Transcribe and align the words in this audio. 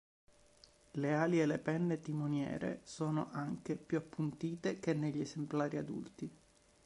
Le 1.01 1.13
ali 1.13 1.39
e 1.41 1.45
le 1.45 1.59
penne 1.59 1.99
timoniere 1.99 2.81
sono 2.85 3.29
anche 3.29 3.75
più 3.75 3.99
appuntite 3.99 4.79
che 4.79 4.95
negli 4.95 5.19
esemplari 5.21 5.77
adulti. 5.77 6.37